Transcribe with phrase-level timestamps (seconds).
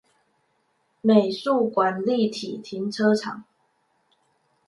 [1.01, 3.43] 美術館立體停車場